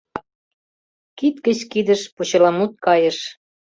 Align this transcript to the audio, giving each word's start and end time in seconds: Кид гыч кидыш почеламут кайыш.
Кид 1.17 1.35
гыч 1.45 1.59
кидыш 1.71 2.01
почеламут 2.15 2.73
кайыш. 2.85 3.17